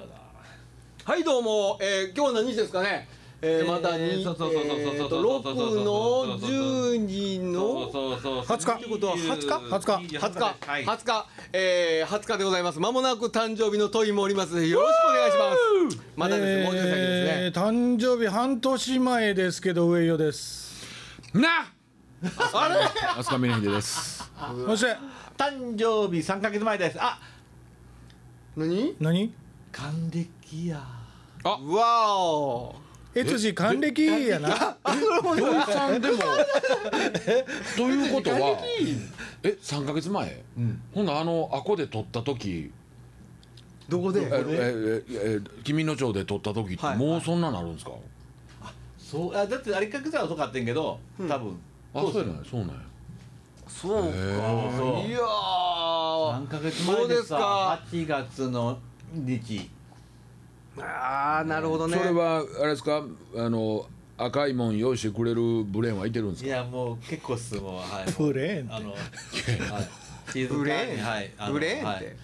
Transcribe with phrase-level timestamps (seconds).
[0.00, 0.14] どうぞ
[1.04, 3.08] はいどうも、えー、今日は何日ですかね？
[3.42, 12.80] えー、またに、えーそうそうそうそうそうえーとそうそうそう6の12のそうそうそう20日ってことは20日20日20日、はい20日、えー、20日でございます。
[12.80, 14.64] まもなく誕生日のトイもおります。
[14.66, 16.02] よろしくお願いします。
[16.16, 17.06] まだですね、もうちょい先ですね。
[17.46, 20.86] えー誕生日半年前ですけど上与です
[21.32, 21.48] な
[22.52, 22.74] あれ
[23.22, 24.30] 飛鳥峰秀です
[24.66, 24.96] そして
[25.38, 27.18] 誕生日三ヶ月前ですあ
[28.56, 28.94] 何？
[29.00, 29.32] 何
[29.72, 30.82] 還暦や。
[31.44, 32.74] うわお。
[33.16, 34.76] 越次還暦やな。
[34.84, 35.40] 土井
[35.72, 36.18] さんでも
[37.76, 37.82] と？
[37.88, 38.30] いうこと？
[38.40, 38.58] は
[39.42, 40.44] え三ヶ月前、
[40.94, 42.70] ほんならあのあこで撮った時。
[43.88, 44.22] どこで？
[44.22, 46.96] ええええ君の町で撮った時ってはい。
[46.96, 47.92] もうそんななるんですか、
[48.98, 50.98] そうあだってあれかけたら遅かったんやけど
[51.28, 51.58] 多分。
[51.94, 52.68] あそうやないそうなん。
[52.68, 52.74] や
[53.66, 54.10] そうか。
[54.76, 55.08] そう。
[55.08, 56.32] いやー。
[56.32, 57.82] 三ヶ月そうです前でさか。
[57.90, 58.78] 8月の
[59.12, 59.70] 日。
[60.78, 61.96] ああ、なるほどね。
[61.98, 63.02] それはあれですか？
[63.36, 66.48] あの赤いもん用意してくれるブレーンはいてるんですか？
[66.48, 68.12] いやもう結構っすもうはい。
[68.12, 68.74] ブレーンって。
[68.74, 68.90] あの
[69.74, 70.44] はい。
[70.46, 71.30] ブレーン、はい。
[71.38, 71.86] あのブレーンって？
[72.06, 72.16] はい。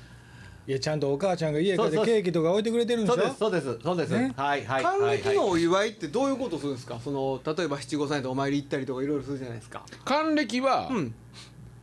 [0.69, 2.05] いやちゃんとお母ちゃんが家帰ってそうそう。
[2.07, 3.17] ケーキとか置いてくれてるんでしょ？
[3.17, 4.33] そうですそうですそうです、ね？
[4.37, 5.19] はいはい還はい。
[5.23, 6.99] 暦のお祝いってどういうことするんですか？
[7.03, 9.85] その例えば七五三でお参り行ったりとかいろいろするじゃないですか。
[10.05, 11.15] 還暦は、うん。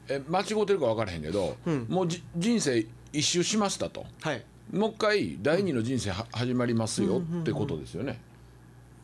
[0.10, 1.86] え間違ってるか分からへんけど、うん。
[1.90, 4.06] もうじ人生一周しましたと。
[4.22, 4.44] はい。
[4.74, 8.20] もう一回第二の人生は始まりますよってことですよね。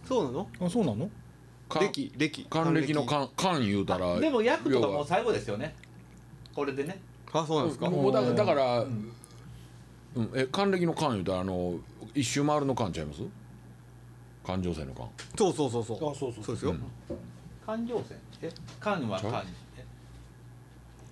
[0.03, 0.47] そうなの？
[0.59, 1.07] あそうなの？
[1.69, 2.47] か歴歴。
[2.49, 5.75] 還暦の還還言うたらでも役とかもう最後ですよね。
[6.55, 6.99] これでね。
[7.31, 7.87] あ、そうなんですか。
[7.87, 9.13] もうだだから、うん。
[10.33, 11.75] え還暦の還言うたらあの
[12.15, 13.21] 一周回るの還ちゃいます？
[14.43, 15.97] 環状線の還そうそうそうそう。
[15.97, 16.43] あそうそう。
[16.45, 16.75] そうですよ。
[17.63, 18.17] 環状線？
[18.41, 18.51] え？
[18.79, 19.43] 環は環
[19.77, 19.85] え？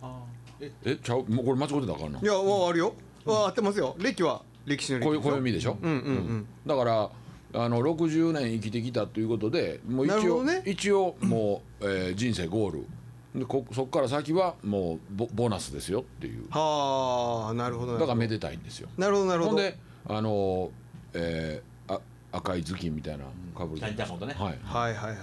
[0.02, 0.66] あー。
[0.66, 0.72] え？
[0.84, 1.24] えちゃう？
[1.26, 2.20] もうこれ間違ってたらあかんな。
[2.20, 2.96] いや、もうあるよ。
[3.28, 3.96] あ、合ってますよ。
[4.00, 5.38] 歴は歴史の歴こういうですよ。
[5.38, 6.48] 暦でしょ、うんうんうん。
[6.68, 7.10] だから
[7.54, 12.86] あの60年生きてきたということでもう一応、ね一応もう、えー人生ゴール
[13.34, 17.94] でこそこから先はもうボボーナスですよっていうはあ、なるほど。
[17.94, 19.52] だからめでたいんですよなるほどなるほど。
[19.52, 19.78] ほんで
[20.08, 20.72] あの、
[21.14, 22.02] えーあ
[22.34, 23.24] 赤い頭巾みたいな
[23.58, 25.18] かぶるねはいはいはいはい。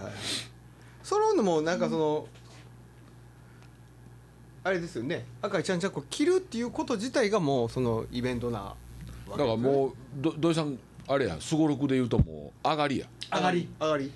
[1.02, 2.26] そののもなんかその、
[4.62, 5.26] あれですよね。
[5.42, 8.74] 赤いちゃんちゃんこ着るっていうこと自体がもうそのイベントな。
[9.36, 13.06] だからもうど土井さんあれやすごろくで言うともう上がりや。
[13.32, 13.68] 上がり。
[13.80, 14.12] 上がり。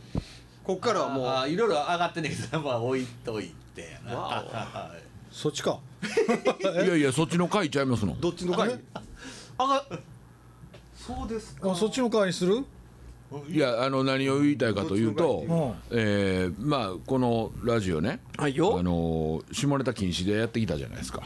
[0.64, 1.48] こっからはもう。
[1.50, 4.14] いろいろ上がってんねんけどまあ置いといてな。
[4.14, 5.02] わはい。
[5.30, 5.78] そっちか。
[6.62, 8.16] いやいやそっちの回ちゃいますの。
[8.20, 8.78] どっちの回
[9.58, 9.84] あが
[10.94, 11.70] そうですか。
[11.72, 12.64] あそっちの側にする？
[13.48, 15.44] いやあの何を言いたいかというと
[15.90, 18.78] えーまあこのラジオねはいよ。
[18.78, 21.22] あの下ネタ禁止でやってきたじゃないですか。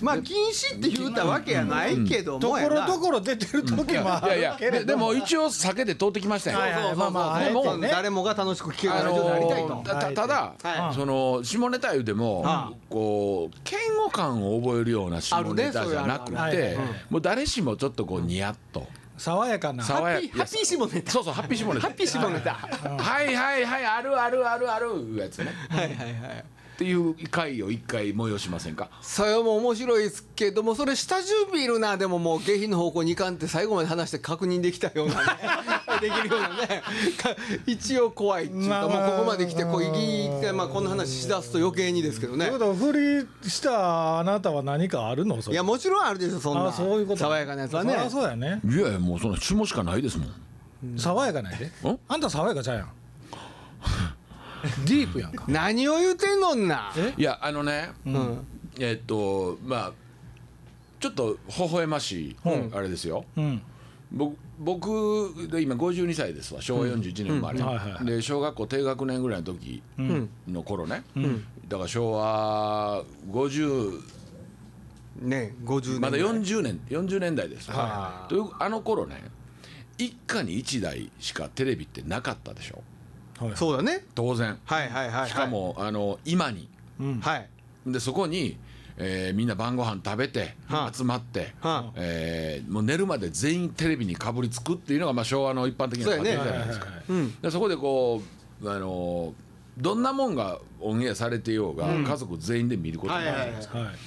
[0.00, 2.86] まあ禁止って言うたわけやないけどとこもやな。
[2.86, 5.06] ろどころ出てる時もあいやいやるけれででども。
[5.06, 9.68] も一応避けて通ってきましたよ、はいはいまあまあもてね誰もが楽しく聞けるあラジオになりたいと。
[9.70, 10.94] のたたただ、はい。
[10.94, 16.94] その下ネタ言うても、はこう嫌悪感を覚えるような下ネタじゃなくあて、るねそういうのある。
[17.10, 18.86] もう誰しもちょっとこうニヤッと、
[19.16, 19.84] 爽やかな。
[19.84, 21.10] 爽やハッピーハッピー下ネタ。
[21.12, 21.80] そうそうハッピー下ネタ。
[21.80, 22.54] ハッピー下ネタ。
[22.54, 25.52] はいはいはいあるあるあるあるいうやつね。
[25.68, 28.90] はいはいはいっていう回を一回催しませんか？
[29.00, 31.96] それも面白いですけどもそれ下準備いるな。
[31.96, 35.20] でももう下品の方向にいかんって最後まで話して確認できたようなね。
[36.00, 36.82] できるようなね。
[37.16, 37.36] か
[37.66, 42.46] 一応怖いっていうか、もうここまで来てこういきまあこんな話しだすと余計にですけどね。
[42.46, 45.40] ということは振りしたあなたは何かあるの？
[45.40, 45.54] それ。
[45.54, 47.20] いやもちろんあるでしょそんなあそういうこと。
[47.20, 48.08] 爽やかなやつはね。
[48.10, 48.60] そうやね。
[48.64, 50.98] いやいやもうそんな下しかないですもん。
[50.98, 51.66] 爽やかないで。
[51.66, 51.70] ん？
[52.08, 52.88] あんた爽やかちゃうやん
[54.86, 55.44] ディープやんか。
[55.48, 56.92] 何を言うてんのんな。
[56.96, 57.14] え？
[57.16, 58.46] いやあのねうん。
[58.78, 59.92] えっとまあ
[61.00, 62.70] ちょっと微笑ましい、うん。
[62.74, 63.24] あれですよ。
[63.36, 63.62] うん。
[64.10, 66.62] 僕僕で今52歳ですわ。
[66.62, 67.66] 昭和41年生まれ、うん。
[67.66, 70.30] はいはいで小学校低学年ぐらいの時うん。
[70.48, 71.44] の頃ね、ん。
[71.68, 74.00] だから昭和50
[75.22, 79.22] ね50年まだぐらい40年40年代です、はというあの頃ね
[79.96, 82.76] 一家に1台しかテレビってなかったでしょ。
[82.76, 82.84] はい
[83.56, 84.04] そうだね。
[84.14, 84.58] 当然。
[84.64, 85.28] はいはいはいはい。
[85.28, 86.68] しかも、あの今に。
[87.00, 87.20] うん。
[87.20, 87.48] はい。
[87.86, 88.56] でそこに、
[88.96, 90.92] えーみんな晩ご飯食べて、はあ。
[90.94, 91.92] 集まって、はあ。
[91.96, 96.30] えーもう寝るまで全員テレビにかぶりつくっていうのが、まあ、昭和の一般的なそうやね。
[96.30, 96.86] 家庭じゃないですか。
[97.08, 97.40] うん。
[97.40, 98.22] でそこでこ
[98.62, 99.32] う、あのー
[99.76, 103.78] どんなもんがオンエアされてようが、家族全員で見ることになるじゃないですか。
[103.78, 103.98] はいだか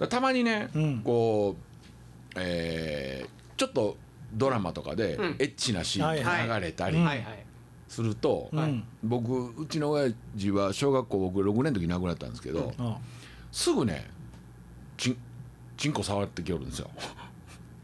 [0.00, 0.98] らたまにね、うん。
[1.04, 1.62] こう、
[2.36, 3.28] えー
[3.58, 3.96] ちょっと
[4.32, 5.24] ドラマとかで、うん。
[5.38, 7.44] エッチなシーンが流れたりはいはいはい
[7.92, 12.96] すると、うん僕うちの親父は小学校僕6年の時に亡くなったんですけど、あ
[13.52, 14.08] すぐね
[14.96, 15.16] チン
[15.76, 16.90] チンコ触ってきよるんですよ。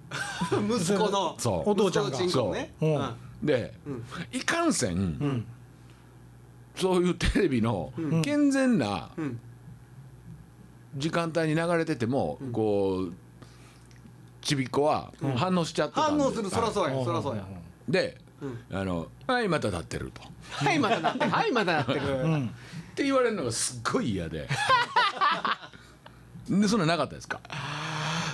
[0.67, 1.35] 息子の。
[1.39, 1.71] そう。
[1.71, 2.17] お父ちゃんが。
[2.17, 2.73] 息子のチンコね。
[2.81, 2.91] そう。
[2.91, 3.47] うん。
[3.47, 3.75] で、
[4.33, 5.45] いかんせん、
[6.75, 9.41] そういうテレビの健全なうん。
[10.97, 13.13] 時間帯に流れてても、こう
[14.41, 16.49] ちびっこは反応しちゃってたんで、反応する。
[16.49, 17.45] そらそうやそらそうや。
[17.87, 18.19] で、
[18.73, 20.23] あの「はいまた立ってる」と。
[20.53, 21.31] はいまだなってる。
[21.31, 22.01] はいまだなってる。
[22.01, 22.47] うん。
[22.47, 24.49] って言われるのがすっごい嫌で。
[26.49, 27.41] でそんななかったですか？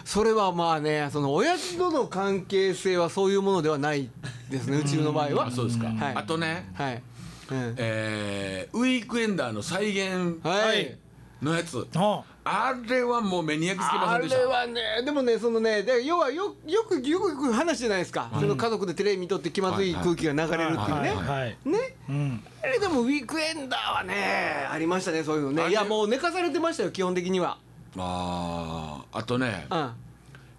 [0.04, 4.08] それはまあねその親との関係性はそういうものではない
[4.50, 5.46] ですねうちの場合は。
[5.46, 6.14] あそうですか、はい。
[6.14, 7.02] あとね、はい。
[7.50, 7.74] うん。
[7.78, 10.38] えーウィークエンダーの再現。
[10.44, 10.96] はい
[11.44, 12.74] のやつ、ああ。
[12.88, 14.38] れはもう目に焼き付けませあんでした。
[14.38, 21.78] れはねでもねそのねで要はよよくよくよく話じゃないですか、その家族でテレビ見とって気まずい空気が流れるっていうね、はいはいね。
[22.08, 22.44] うん。
[22.62, 25.68] あれでもウィークエンダーはねありましたねそういうのね。
[25.68, 27.58] いやもう寝かされてましたよ基本的には。
[27.96, 29.18] あー。
[29.18, 29.90] あとねうん。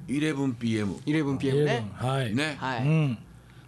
[0.08, 1.92] 11pm 11pm ね。
[1.96, 2.36] はい。
[2.36, 3.18] ね、はい、うん。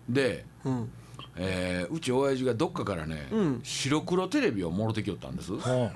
[0.08, 0.92] で、うん。
[1.36, 3.60] えーうち親父がどっかからね、うん。
[3.64, 5.58] 白黒テレビをもろてきよったんです。
[5.58, 5.92] ほ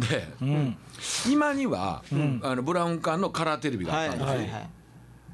[0.00, 0.76] でううん。
[1.30, 2.02] 今には、
[2.42, 4.70] あのブラウン管のカラーテレビがはいあったんですよ、はいはい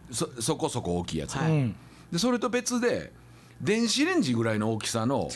[0.09, 1.51] そそこそこ大きいやつ、はい。
[1.51, 1.77] うん
[2.13, 3.13] でそれと別で
[3.61, 5.29] 電子レンジぐらいの大きさの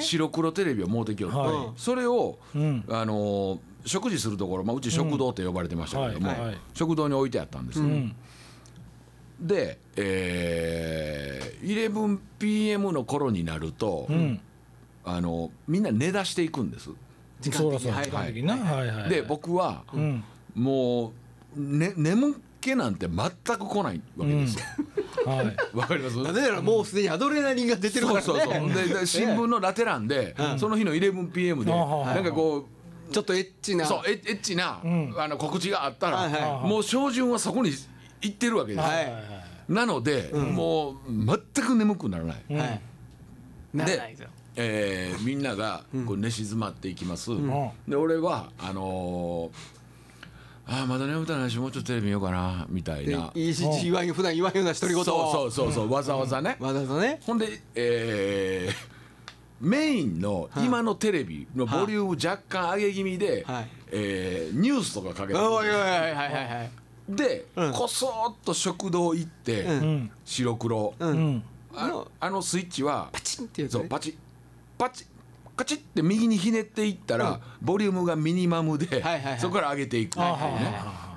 [0.00, 1.80] 白黒テレビを持ってきよって、はい。
[1.80, 2.84] それを、うん。
[2.88, 6.58] あのー食事するところ、まあ、うち食堂って呼ばれてましたけども、はいはい。
[6.74, 8.16] 食堂に置いてあったんです、うん。
[9.40, 11.92] で、えー、
[12.40, 14.40] 11pm の頃になると、うん。
[15.04, 16.90] あのみんな寝出していくんです、
[17.40, 18.02] 時間そうだそうだ。
[18.02, 18.60] 的にはい。
[18.60, 19.08] はいはい。
[19.08, 20.24] で僕は、うん。
[20.54, 21.12] も
[21.56, 24.64] う、ね、眠気なんて全く来ないわけですよ。
[25.26, 25.56] はい。
[25.76, 26.16] わ、かります？
[26.18, 28.24] なぜならもうすでにアドレナリンが出てるからね。
[28.24, 28.68] そうそうそう。
[28.74, 32.66] でで新聞のラテ欄で、その日の 11pm で、なんかこ
[33.12, 33.86] ちょっとエッチう、な。
[33.86, 35.14] そうエッエッチな、ん。
[35.16, 36.68] あの告知があったら、はいはい。
[36.68, 37.70] もう照準はそこに
[38.20, 39.12] 行ってるわけですよ、はい
[39.68, 40.96] なので、もう
[41.54, 42.80] 全く眠くならない、うんはい。
[43.74, 47.70] ならないですよえーみんながこう寝静まっていきます、ん。
[47.86, 49.76] で俺はあのー
[50.68, 55.04] あーまだ眠たないしもうちょっとテレビ見ようかなみたいでな、いいし言わん普段言わんような独り言を。
[55.04, 57.20] そうそうそうそうわざわざね、わざわざね。
[57.24, 58.96] ほんで、えー
[59.58, 63.68] メインの今のテレビのボリューム若干上げ気味で、はい。
[63.92, 65.38] えーニュースとかかけてる。
[65.38, 66.70] いでいはいはいはい
[67.08, 67.72] で、うん。
[67.72, 69.70] こそーっと食堂行って、うん。
[69.70, 71.36] うん白黒、ううん。
[71.36, 71.42] ん
[71.74, 73.80] ああのスイッチはパチンってやつね。
[73.80, 74.14] そうパチッ
[74.78, 75.06] パチッ
[75.56, 79.40] カチッって右にひねっていったら、ボリュームがミニマムで、はいはいはい。
[79.40, 80.36] そこから上げていくは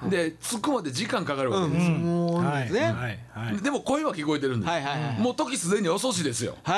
[0.05, 2.41] いで着くまで時間かかるわけですよ、ね。
[2.41, 3.57] はいはい。
[3.61, 6.59] でも声は聞こえてるんです、はいはいはいもう時すでに遅しですよ、ね。
[6.63, 6.77] は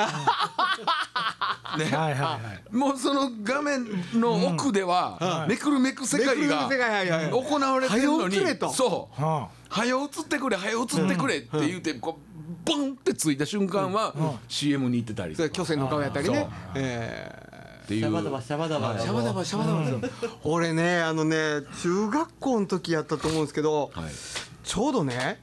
[1.78, 2.40] いはいは
[2.72, 2.76] い。
[2.76, 8.72] もうその画面の奥では、めくるめく世界が行われてるのに早う映れと。
[8.72, 9.22] そう。
[9.22, 12.31] は早う映ってくれ早う映ってくれって言うてこう
[12.64, 14.14] ボンってついた瞬間は
[14.48, 16.38] CM に行ってたりそれ巨船の顔やったりね。
[16.40, 16.48] そう。
[16.76, 17.48] え
[17.84, 18.00] っていう。
[18.02, 18.96] シャバダバシャバダバ。
[18.96, 19.80] ーシャバダバシャバダバ。
[20.08, 21.36] ですよ俺ねあのね
[21.82, 24.04] 中学校の時やったと思うんですけどはい。
[24.64, 25.40] ちょうどね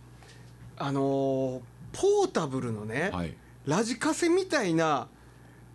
[0.77, 1.59] あのー
[1.91, 3.33] ポータブルのねはい。
[3.65, 5.07] ラジカセみたいな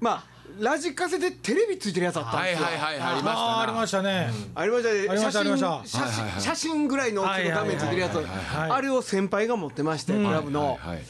[0.01, 0.25] まあ
[0.61, 2.67] ラジカセでテレビついてるやつあったんはいですよ。
[2.67, 4.31] はいはいありましたあありましたね。
[4.55, 5.09] ありましたね。
[5.09, 5.83] ありましたありました。
[5.85, 6.33] 写真写はいはいはい。
[6.33, 8.15] 真写真ぐらいの大きな画面ついてるやつ。
[8.17, 10.61] はいはいはいはいあれを先輩が持ってましてクラブの。
[10.61, 11.03] はいはい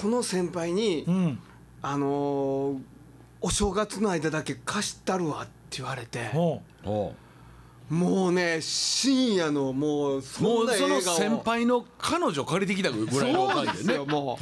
[0.00, 1.38] その先輩にうん。
[1.82, 2.78] あのー
[3.40, 13.94] お正月の間だけ貸したるわって言われてもうね深夜のもうそもんなうその先輩の彼女借りてきたぐらいの感じでね。
[13.94, 14.38] すよも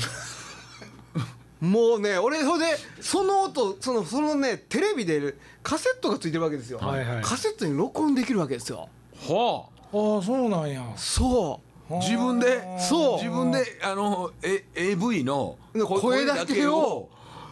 [1.60, 1.64] う。
[1.64, 2.66] もうね俺ほんで
[3.00, 7.22] その音そのそのねテレビでカセットがついてるわけですよ、はいはい。
[7.24, 8.88] カセットに録音できるわけですよ。
[9.28, 10.80] はうああそうなんや。
[10.96, 11.71] そう。
[11.71, 13.16] あ自分でそう。
[13.18, 15.58] 自分であのえ AV の
[16.00, 17.08] 声だけを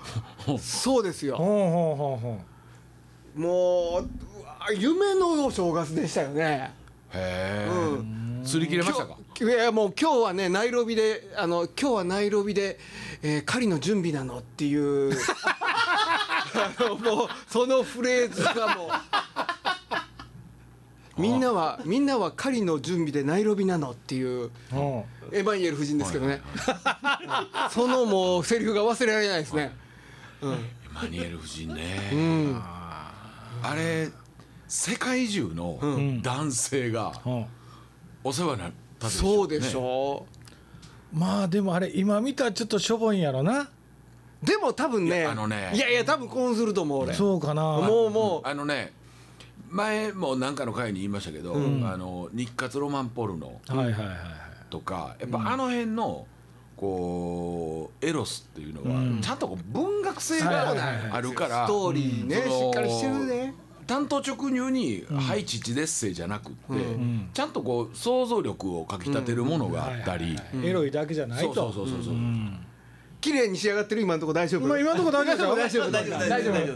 [0.58, 1.38] そうですよ。
[3.34, 6.74] もう夢のお正月でしたよね。
[7.12, 8.42] へえうん。
[8.44, 9.16] 釣り切れましたか？
[9.40, 12.78] いやもう今日はねナイロビであの今日はナイロビで、
[13.22, 15.12] えー狩りの準備なのっていう。
[16.52, 18.88] あのもうそのフレーズがもう
[21.20, 24.50] みんなはみんなは狩りの準備でナイロビなのっていう
[25.32, 26.40] エマニュエル夫人ですけどね、
[27.70, 29.76] そのもうセリフが忘れられないですね、
[30.40, 30.52] うん。
[30.52, 30.56] エ
[30.94, 32.60] マニュエル夫人ね、うん。
[32.60, 34.08] あれ
[34.66, 36.22] 世界中のん。
[36.22, 37.12] 男性が
[38.24, 40.26] お世話になったでしょそうでしねょ
[41.12, 41.18] う。
[41.18, 43.62] まあでもあれ今見たらちょっとしょぼいんやろな。
[43.62, 45.72] うでも多分ねいやあのね。
[45.74, 47.14] いやいや多分こうすると思う俺。
[47.14, 47.62] そうかな。
[47.62, 48.48] もうもう。
[48.48, 48.92] あのね
[49.70, 51.56] 前も何かの回に言いましたけど、あ
[51.96, 54.16] の日活ロマンポルノはいはいはいはい。
[54.68, 56.26] とかやっぱあの辺の
[56.76, 59.20] こうエロスっていうのは、うん。
[59.20, 63.54] ちゃんとこう文学性はいはいがはいあるから、ストーリーねそのしっかりしてるね。
[63.86, 67.28] 単刀直入に「はい父ですせ」じゃなくって、ん。
[67.34, 72.66] ちゃんとこう想像力をかきたてるものがあったり、エロいだけじゃないそうとそうそうそうそう、うん
[73.20, 74.66] 綺麗に仕上がってる今のところ大丈夫？
[74.66, 75.56] まあ今のところ大丈夫？
[75.56, 76.72] 大丈夫大丈夫大丈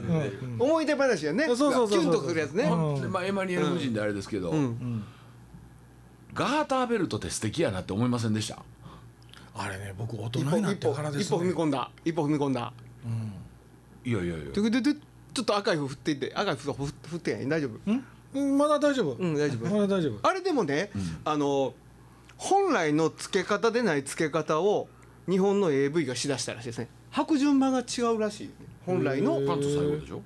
[0.59, 0.65] 夫。
[0.65, 1.47] 思い出話やね。
[1.47, 2.69] そうそうそうキュンとするやつね。
[3.11, 5.05] まあ、エマニュエル夫人であれですけど、うん。
[6.35, 8.59] ガーターベルトって素敵やなって思いませんでした？
[9.57, 11.91] あれね僕大人一歩になっ一歩てからです一歩踏み込んだ。
[12.05, 12.73] 一歩踏み込んだ。
[14.05, 14.53] いやいやいや。
[14.53, 16.33] ちょっと赤い方振っていって。
[16.35, 17.39] 赤い方振振ってや。
[17.39, 17.91] ん大丈夫？
[17.91, 18.59] んうん？
[18.59, 19.15] まだ大丈夫？
[19.15, 19.71] うん大丈夫。
[19.71, 20.29] まだ大丈夫。
[20.29, 20.91] あれでもね、
[21.25, 21.73] あの
[22.37, 24.89] 本来の付け方でない付け方を
[25.28, 26.88] 日本の AV がしだしたらしいですね。
[27.12, 28.50] 履く順番が違うらしい。
[28.85, 30.23] 本来のパンツ最後でしょ、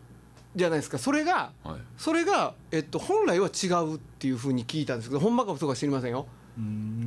[0.57, 0.99] じゃないですか。
[0.99, 6.27] それがはい、それが、えっと、本来は違うっていうふうに聞いたんですけどほんまか嘘か知りませんよ、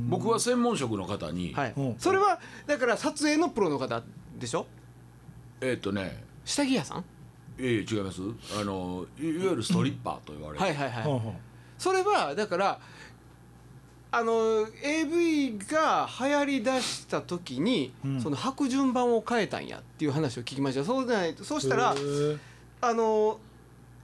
[0.08, 1.74] 僕は専門職の方に、はい。
[1.76, 4.02] うんそれはだから撮影のプロの方
[4.38, 4.66] でしょ？
[5.60, 6.24] えっ、とね。
[6.44, 7.04] 下着屋さん？
[7.58, 8.22] ええ違います。
[8.58, 11.22] あのいいわゆるストリッパーと言われる、はいはいはい、
[11.76, 12.80] それはだから
[14.14, 18.20] あの AV が流行りだした時に、うん。
[18.20, 20.84] その履く順番を変えたんやっていう話を聞きました。
[20.84, 21.94] そうじゃないとそうしたら
[22.82, 23.40] あの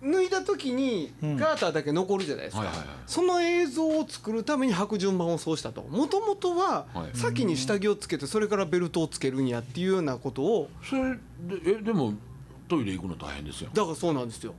[0.03, 1.37] 脱いだ時にうん。
[1.37, 2.87] ガーターだけ残るじゃないですか、はいはいはい。
[3.07, 5.83] その映像を作るために履く順番をそうしたと。
[5.83, 7.17] もともとははい。
[7.17, 10.71] 先に下着をつけてそれからベルトをつけるんやっていうようなことを。
[10.83, 11.19] それで
[11.67, 12.15] えでも
[12.67, 13.69] トイレ行くの大変ですよ。
[13.75, 14.55] だからそうなんですよ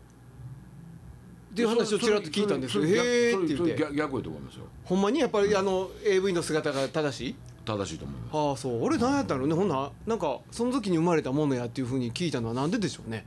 [1.52, 2.78] っていう話をちらっと聞いたんです。
[2.78, 3.76] よへえって言って。
[3.76, 4.66] 逆逆やと思いますよ。
[4.84, 7.36] ほんまにやっぱりあの AV の姿が正しい？
[7.66, 8.38] 正しいと思います。
[8.38, 8.84] ああそう。
[8.84, 13.26] 俺何やったのねほんななんかその時に生まれたものやっていうふうに聞いたのはなんででしょうね。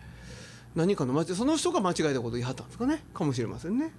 [0.74, 3.02] 何かの間違いその人が間違えたこと言いはったんですかね。
[3.12, 3.92] かもしれませんね。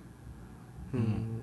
[0.93, 1.41] うん。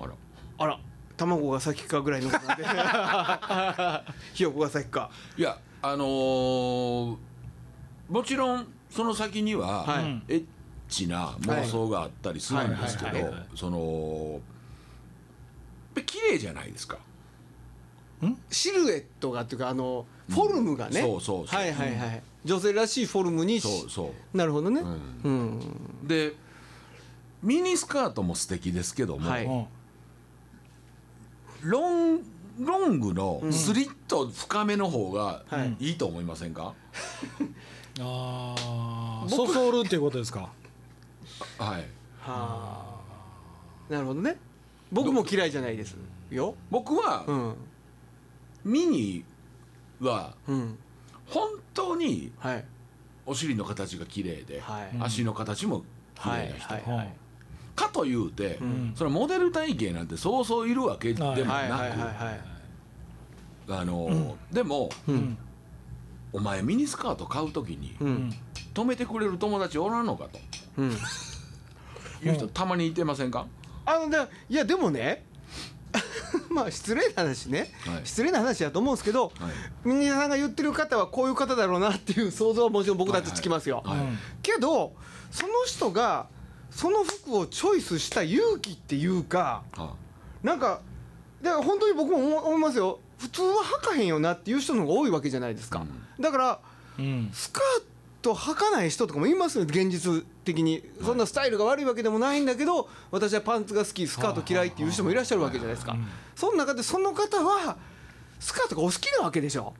[0.00, 0.12] あら。
[0.58, 0.78] あら。
[1.16, 2.64] 卵が先かぐらいのことなんで。
[4.34, 5.10] ひよこが先か。
[5.36, 7.16] いやあのー
[8.08, 10.22] もちろんその先には、はい。
[10.28, 10.44] エッ
[10.92, 13.14] チな妄想があったりするんですけはい。
[13.14, 13.22] はい。
[13.24, 13.32] はい。
[13.32, 14.40] はどそのやっ
[15.94, 16.98] ぱり綺麗じゃないですか。
[18.50, 21.60] シルエットがっていうかあのフォルムがね、そうそうそう。
[21.60, 22.22] はいはいはい。
[22.44, 24.36] 女性らしいフォルムにしそうそう。
[24.36, 24.80] なるほどね。
[24.80, 25.00] うん。
[25.24, 25.30] う
[26.04, 26.34] ん、で
[27.42, 29.44] ミニスカートも素敵ですけども、はい。
[29.44, 29.66] うん。
[31.62, 32.20] ロン
[32.60, 35.88] ロングのスリット深めの方がはい。
[35.88, 36.74] いいと思いませんか、
[38.00, 40.50] ああそそるっていうことですか？
[41.58, 41.86] はい。
[42.20, 42.84] は
[43.88, 43.92] あ。
[43.92, 44.36] なるほどね。
[44.90, 45.96] 僕も嫌いじゃないです
[46.30, 46.54] よ。
[46.70, 47.54] 僕はうん。
[48.64, 49.24] ミニ
[50.00, 50.78] はうん。
[51.26, 52.64] 本当にはい。
[53.24, 54.90] お尻の形が綺麗で、はい。
[55.00, 55.82] 足の形も
[56.14, 57.12] 綺はい麗な人、はいはい
[57.74, 58.92] かというて、ん。
[58.94, 62.40] それモデル体型なんてそうそういるわけでもなく、はいはいはいはい。
[63.68, 65.38] あの、でも、うん。
[66.34, 68.32] お前ミニスカート買う時にうん。
[68.74, 70.38] 止めてくれる友達おらんのかと。
[70.78, 70.96] うん
[72.24, 73.46] いう人たまにいてませんか、
[73.84, 75.24] あのだいやでもね
[76.50, 78.00] まあ失礼な話ね、はい。
[78.04, 79.32] 失礼な話だと思うんですけど、はい。
[79.84, 84.06] 皆さんが言ってる方はこういう方だろうなっていう想像はもちろん僕たちつきますよ、はいはい。
[84.42, 84.94] けど
[85.30, 86.28] その人が
[86.70, 89.94] その服をチョイスした勇気っていうかは
[90.42, 90.80] なんか
[91.42, 93.00] だから本当に僕も思思いますよ。
[93.18, 95.86] 普通は履かへんよなっていう人の方が多いわけじゃないですか、
[96.18, 96.58] だから
[96.98, 97.30] うん。
[97.32, 97.82] スカー
[98.20, 105.96] ト履かない人とかもいますよ現実的にそんなスタイルが悪いわけでもないんだけど私はパンツが好きスカート嫌いっていう人もいらっしゃるわけじゃないですか。
[106.34, 107.76] その中でその方は
[108.40, 109.72] スカートがお好きなわけでしょ。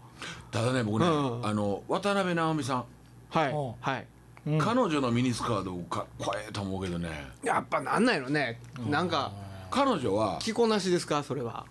[0.50, 1.46] ただね僕ね、うん。
[1.46, 2.84] あの渡辺直美さん、
[3.30, 3.50] はい。
[3.50, 3.72] うん。
[3.80, 4.06] はい。
[4.46, 4.58] うん。
[4.58, 7.28] 彼女のミニスカートかっこええと思うけどね。
[7.42, 9.32] やっぱなんなんやろねなんか
[9.70, 11.22] 彼女は着こなしですか？
[11.22, 11.66] それは。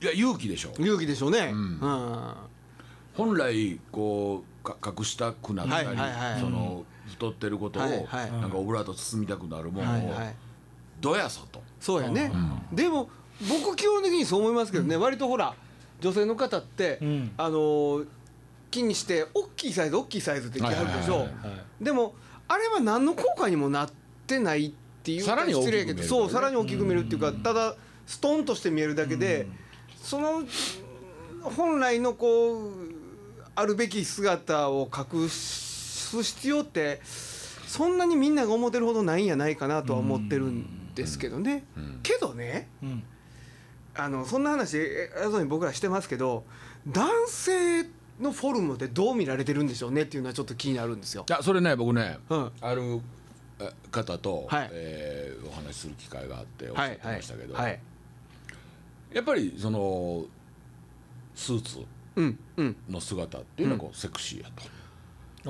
[0.00, 0.72] いや勇気でしょ。
[0.78, 1.50] 勇気でしょうね。
[1.50, 1.54] ん。
[1.54, 2.34] うん。
[3.14, 6.40] 本来こうか隠したくなったり、はいはいはい。
[6.40, 8.32] その太ってることを、はいはい。
[8.32, 10.34] なんかオブラート包みたくなるものを、はいはい。
[11.00, 11.62] どやさと。
[11.80, 12.32] そうやね、
[12.72, 13.08] でも
[13.48, 15.54] 僕基本的にそう思いますけどね、割とほら
[16.00, 17.30] 女性の方って、うん。
[17.36, 18.06] あのー
[18.68, 21.28] 気にして大きいサイズ大きいサイズって着はるでしょ、
[21.80, 22.14] でも
[22.46, 23.90] あれは何の効果にもなっ
[24.26, 24.72] てないっ
[25.02, 27.74] ていうさらに大きく失礼やけど見えるそうさらに大きく見えるっていうか、ただ
[28.06, 29.46] ストンとして見えるだけで、
[30.02, 30.42] その
[31.42, 32.70] 本来のこう
[33.54, 35.28] あるべき姿を隠
[36.06, 41.64] す必要ってそんなにみんなが思ってるほどないんやないかなとは思ってるんですけどね。
[41.78, 42.00] ん。
[42.02, 43.02] けどねうん。
[43.94, 46.44] あのそんな話えあそうに僕らしてますけど
[46.86, 47.84] 男性
[48.20, 51.24] のフォルムでどう見られてるんでしょうねっていうのはちょっと気になるんですよ。
[51.28, 51.32] い。
[51.32, 52.52] やそれね僕ね、うん。
[52.60, 53.00] ある
[53.58, 54.70] え方と、はい。
[54.72, 57.80] えーお話しする機会があっておっしゃってはいはいましたけど、はい。
[59.12, 60.24] やっぱりその
[61.34, 61.78] スーツ
[62.16, 62.76] うんうん。
[62.88, 64.66] の姿っていうのはこうセクシーやと、あ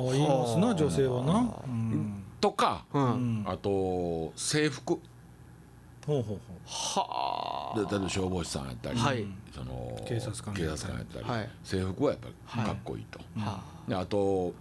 [0.05, 1.55] 言いますな女性はな。
[1.67, 2.25] うん。
[2.41, 3.07] とか、うん、う
[3.43, 3.45] ん。
[3.47, 5.01] あと制服。
[6.07, 9.27] ほうほうほはで例えば消防士さんやったり、はい。
[9.53, 11.51] その警察官警察官やったり、はい。
[11.65, 14.55] 制服はやっぱりかっこいいと、あ、はであと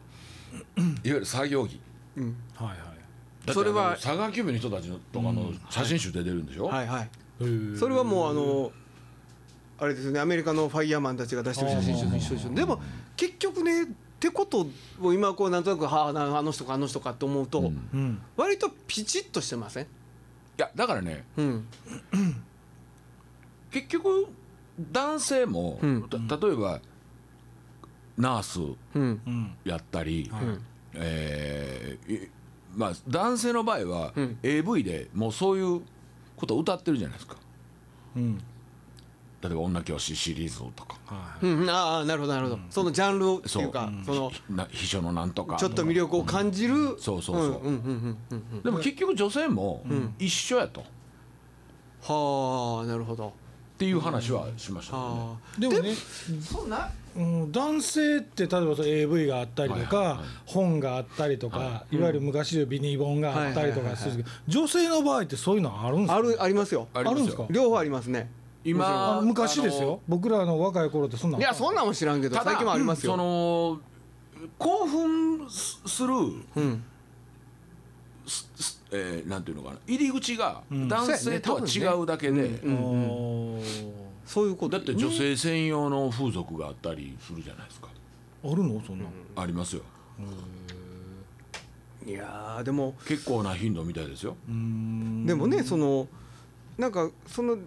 [0.77, 1.79] いわゆる作業着。
[2.17, 3.53] あ、うん、うはいはい。
[3.53, 7.09] それは佐川急便の人たちのとかの写真集で出るんでしょ、はいはい。
[7.41, 8.71] へーそれはもうあの
[9.77, 12.55] あれですよねアメリカのファイヤーマンたちが出してる写真集と一緒でしょ。
[12.55, 12.81] でも
[13.15, 14.67] 結局ねってこと
[15.01, 17.71] を今こうなんとなくはあなあの人かあの人かと思うと、
[18.37, 19.83] 割とピチッとしてません？
[19.83, 19.87] い
[20.57, 21.67] やだからねうん。
[23.71, 24.27] 結局
[24.91, 26.09] 男性も、うん。
[26.09, 26.79] た例えば
[28.17, 28.59] ナース
[28.95, 29.21] うん。
[29.27, 30.43] うんやったり、はい。
[30.45, 30.61] うん
[30.93, 32.29] えーい
[32.75, 34.37] まあ男性の場合は、うん。
[34.43, 35.81] AV でもうそういう
[36.37, 37.35] ことを歌ってるじゃないですか。
[38.15, 38.41] うん
[39.47, 40.97] 例えば「女教師」シリーズとか。
[41.05, 45.57] はいうん、ああなるほどなるほど、そのジャンルをっていうかそそのな秘書のなんとか。
[45.57, 47.45] ちょっと魅力を感じる、そうそうそう。
[47.45, 48.61] うんうんうんうんうん。
[48.63, 49.83] でも結局女性も
[50.17, 50.83] 一緒やと、っ
[52.01, 53.33] はあなるほど。
[53.77, 55.59] ていう話はしましたよね、はあ。
[55.59, 55.93] でもね
[56.41, 60.17] そんなうん、男性って例えばそう AV があったりとか、はいはい。
[60.17, 61.97] はい本があったりとか、い。
[61.97, 66.15] わゆる昔でいうビニボンがあったりとかするんですけど、女性の場合ってそういうのあるんですか？
[66.15, 66.87] あるありますよ。
[66.93, 67.13] ありますよ。
[67.13, 67.45] あるんですか？
[67.49, 68.29] 両方ありますね
[68.65, 70.01] 今あ昔ですよ。
[70.07, 71.41] 僕らの若い頃ってそんなん。
[71.41, 73.11] いやそんなんも知らんけどただ最近もありますよ。
[73.11, 73.79] その
[74.57, 76.13] 興奮すする、
[76.55, 76.83] うん。
[78.25, 79.77] すすえーなんていうのかな。
[79.85, 80.87] 入り口がん。
[80.87, 83.61] 男性とは違うだけで、うん
[84.25, 84.77] そういうこと。
[84.77, 87.89] だって女性専用の風俗があったりするじゃないですか。
[88.43, 88.81] あるの？
[88.81, 89.05] そんな。
[89.05, 89.83] ん、ありますよ。
[92.03, 92.95] いやーでも。
[93.07, 94.35] 結構な頻度みたいですよ。
[94.49, 95.25] うん。
[95.27, 96.07] でもねその
[96.77, 97.57] なんかその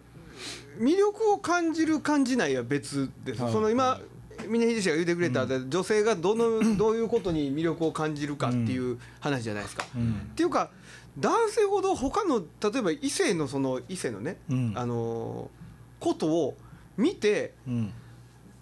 [0.78, 3.52] 魅力を感じる感じないは別です、はい。
[3.52, 4.00] その今
[4.46, 9.84] 峰秀氏が言ってくれた、女性がどの どういうことに魅力を感じるかっていう話じゃないですか。
[9.96, 10.28] うん。
[10.30, 10.70] っていうか
[11.18, 14.72] 男性ほど他の例えば異性のその異性のね、うん。
[14.76, 15.58] あのー
[16.00, 16.56] ことを
[16.96, 17.92] 見てうん。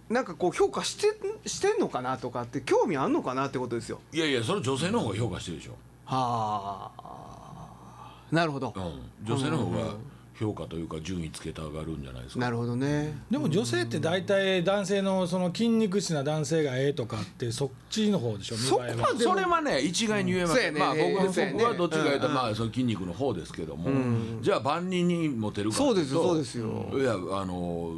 [0.09, 4.01] なんかこう評価してしてんのかなとかって興味あんのかなってことですよ。
[4.12, 5.73] いやいやそれ女性の方が評価してるでしょ、
[6.05, 8.23] はあ。
[8.31, 9.95] なるほど、うん、女性の方が
[10.38, 12.40] 評価というか順位つけて上がるんじゃないですか。
[12.40, 13.18] なるほどね。
[13.31, 18.94] でも女性って大体男性のその筋肉質な男性がええとかってそっちの方でしょそこは。
[18.94, 20.90] までそれはね一概に言えません、そうやね。
[20.90, 22.35] まあ僕僕はどっちかというと、うん。
[22.35, 24.38] まあその筋肉の方ですけども、ん。
[24.42, 26.90] じゃあ万人にモテるかそうですそうですよ。
[26.92, 27.94] いやあの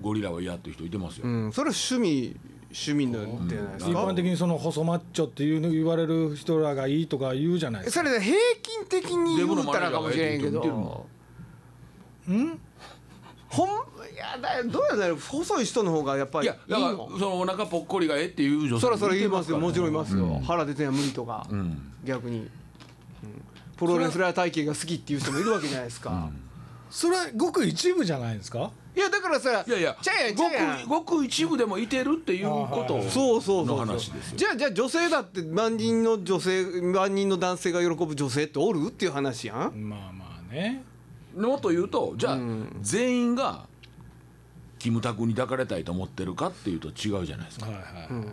[0.00, 3.90] ゴリラは嫌っていう人いてますよ、うん、それは趣味趣味なんじゃないですか。
[3.90, 8.04] 一般的にその細マッチョっていうの言われる人らがいいとか言うじゃないですか？
[8.04, 10.40] それで平均的に言うたらかもしれん。
[10.40, 11.15] けデブのマネージャーがええって言ってるもど。
[12.28, 12.60] うん？
[13.48, 17.10] ほんいやだどうやだろう細い人の方がやっぱりいいいやだからの？
[17.12, 19.58] そのお腹ぽっこりがええっていう女性そらそら言いますよ。
[19.58, 20.40] もちろんいますよ、うん。
[20.40, 21.92] 腹出てんや無理とか、うん。
[22.04, 22.48] 逆に、うん。
[23.76, 26.30] プロレスラー体型が好きっていう人もいるわけじゃないですか、
[26.90, 28.70] それはごく一部じゃないですか？
[28.96, 30.88] いやだからさいやいやちゃうやんちゃうやん。
[30.88, 38.86] ごくごく一部でもいてるっていうことそうそうそうのそう話ですよじゃあじゃあ女性だって万人の女性万人の男性が喜ぶ女性っておる？
[38.88, 39.88] っていう話やん。
[39.88, 40.82] まあまあね
[41.36, 42.76] のというとじゃあ、うん。
[42.80, 43.66] 全員が
[44.78, 48.24] キムタクに抱かれたいと思ってるかっていうと違うじゃないですか、はいはい、うん。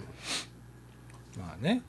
[1.37, 1.81] まあね。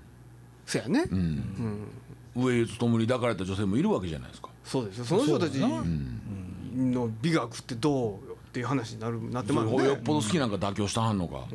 [0.66, 1.18] そやね、うん。
[1.18, 1.88] うん
[2.37, 5.05] 上江勉に抱かれた女性もいるわけじゃないですか、そうですよ。
[5.05, 9.79] その人たちの美学ってどうよっていう話になるなってそますね。
[9.79, 11.46] れよっぽど好きなんか妥協したはんのか、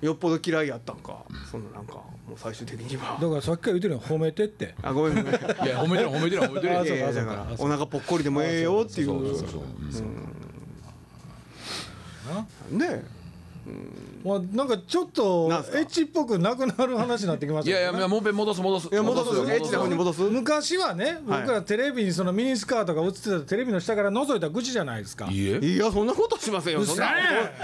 [0.00, 1.24] よっぽど嫌いやったんか。
[1.50, 3.18] そのなんかもう最終的には。
[3.20, 4.74] だからさっきから言ってるの褒めてって。
[4.82, 5.34] あごめんごめん。
[5.34, 6.78] いいや褒めてる褒めてる褒めてる。
[7.08, 9.60] あそうかお腹ぽっこりでもええよっていそううそうそう、
[12.72, 12.78] うん。
[12.78, 13.04] ね
[14.24, 18.88] まあ、なんかちょっとエッチっぽくなくなる話になってきましたいやいやいやもう一遍戻す戻す。
[18.90, 20.22] いや戻すよエッチな方に戻す？
[20.22, 21.40] 昔はねはい。
[21.42, 25.28] 僕らテレビにそのミニスカートが映ってたテレビの下から覗いた愚痴じゃないですか。
[25.30, 26.84] いやそんなことしませんよ。
[26.84, 26.98] そん。
[26.98, 27.12] な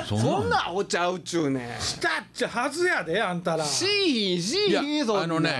[0.04, 3.40] 嘘そんなおちゃうちゅうねしたっちゃはずやであん。
[3.42, 5.22] たらしいしいそんな。
[5.22, 5.52] あのね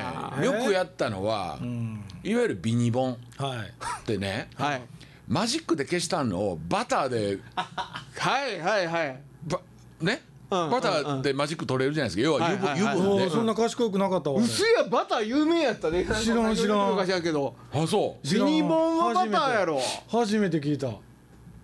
[0.43, 2.05] よくやったのは、うん。
[2.23, 3.17] いわゆるビニボン。
[3.37, 3.59] はい。
[3.59, 4.83] ってねはい。
[5.27, 9.21] マジックで消したのをバターで はいはいはい。
[9.47, 9.61] ば
[10.01, 10.34] ね、うん
[10.71, 12.23] バターでマジック取れるじゃないですか。
[12.23, 13.27] 要は油分,、油分で。
[13.27, 16.05] ーそんな賢くなかったわね薄やバター有名やったね。
[16.05, 16.91] 知らん知らん。
[16.91, 18.29] 昔やけどあそう。
[18.35, 19.81] ビニボンはバターやろ。
[20.09, 20.91] 初めて聞いた。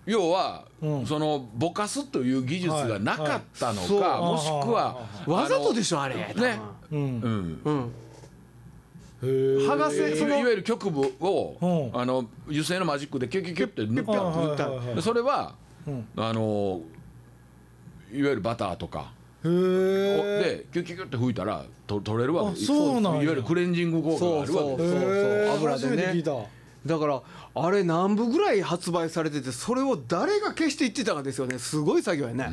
[0.05, 1.05] 要は、うん。
[1.05, 4.03] そのぼかすという技術がなかったのか、はい。
[4.03, 6.15] はいもしくはわざとでしょあれ。
[6.15, 6.59] ね。
[6.91, 6.99] うん。
[6.99, 7.61] うん。
[7.63, 7.91] うん。
[9.21, 10.31] 剥がせいその。
[10.33, 11.57] わゆる局部を、
[11.93, 12.01] うん。
[12.01, 14.95] あの油性のマジックでキュッキュッキュッて塗った塗ったはいはいはい。
[14.95, 15.53] でそれは
[15.87, 16.07] うん。
[16.15, 16.81] あの
[18.13, 19.11] いわゆるバターとか。
[19.43, 23.23] でキュッキュッキュッて吹いたらと取れるわあそうなんや。
[23.23, 24.67] いわゆるクレンジング効果があるわけ。
[24.67, 24.87] そうそう。
[24.87, 26.23] へえ油でね。
[26.85, 27.21] だから
[27.55, 31.57] あれ何部ぐらい発売されててそれを誰が消していってたかですよね。
[31.59, 32.49] すごい作業やね、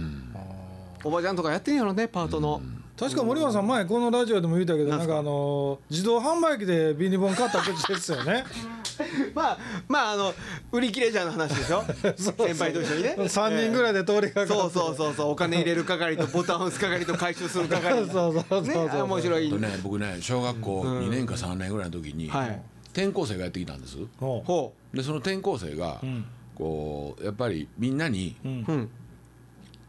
[1.05, 2.61] おばちゃんとかやってんやろねパートの、
[2.99, 5.19] 確か森山さん前このラジオでも言ったけどなんすか？
[5.19, 8.45] あの自動販売機でビニボン買った口ですよね。
[9.35, 10.35] まあまああの
[10.73, 11.85] 売り切れちゃうの話でしょ？
[12.19, 13.15] 先輩と一緒にね。
[13.19, 14.53] 3人ぐらいで通りかかって。
[14.53, 15.31] そうそうそうそう。
[15.31, 22.61] お金入れる係とボタン押す係と回収する係 そうそうそうそうねあ面白い、とね僕ね小学校2年か3年ぐらいの時にはい。
[22.93, 23.97] 転校生がやってきたんです。
[23.97, 26.25] でその転校生がん。
[26.57, 28.55] こうやっぱりみんなにううん。
[28.67, 28.91] ううん。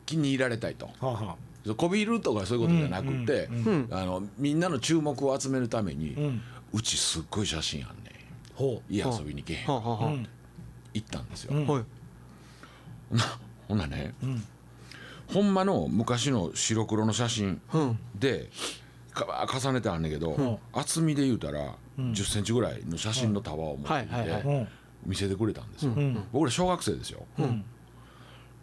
[0.05, 0.85] 気に入られたいと。
[0.85, 1.35] はあは
[1.77, 6.41] こびるとかそういうことじゃなくてんあのみんなの注目を集めるためにあうん。
[6.71, 8.55] うちすっごい写真あんねん。
[8.55, 9.67] ほ家遊びに行けへん。
[9.67, 10.27] はあはあはううん。
[10.93, 11.53] 行ったんですよ。
[13.67, 14.43] ほんなねん。
[15.33, 17.99] ほんまの昔の白黒の写真うん。
[18.15, 18.49] で
[19.11, 24.67] か重ねてあんねんけど厚みで言うたら1 0ンチぐらいの写真の束を持ってきはいはいてうん。
[25.05, 25.91] 見せてくれたんですよ。
[25.91, 26.27] ん。
[26.31, 27.25] 僕ら小学生ですよ。
[27.41, 27.63] ん。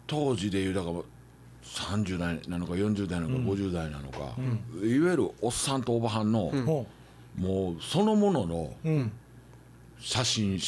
[0.05, 1.01] 当時で言うだから
[1.75, 6.87] 30代なのか40代なのか50代なのかいわゆるおっさんとおばはんのほ
[7.37, 8.73] もうそのものの
[9.99, 10.59] 写真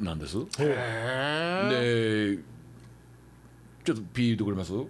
[0.00, 0.36] なんです。
[1.70, 2.38] で
[3.84, 4.72] ちょっとピー言ってくれます？
[4.72, 4.84] あの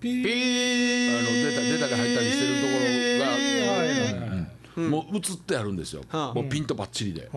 [0.00, 2.78] ピー出た出たり入ったりしてるところ
[4.76, 6.34] もう映ってあるんですよ、はあ。
[6.34, 7.30] もうピンとばっちりで。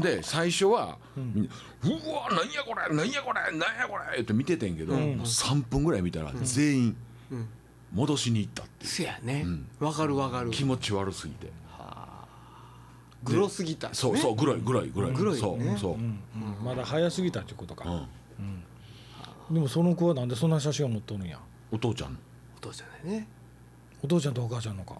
[0.00, 1.50] で最初は、みんな
[1.84, 6.96] 「うわなんやこれなんやこれなんやこれ」って見ててんけど、もう3分ぐらい見たら全員
[7.92, 8.90] 戻しに行ったっていう。
[8.90, 9.44] せやね。
[9.78, 10.50] わかるわかる。
[10.50, 11.50] 気持ち悪すぎて。
[13.24, 15.12] グロすぎたそうそうぐらいぐらいぐらい。
[15.12, 16.20] グロいそうねそう、うん。
[16.64, 18.06] まだ早すぎたってことか。
[19.50, 21.38] うん、でもその子はなんでそんな写真を持っとるんや？
[21.72, 22.16] お父ちゃん。
[22.56, 23.28] お父ちゃんだよね。
[24.02, 24.94] お父ちゃんとお母ちゃんのか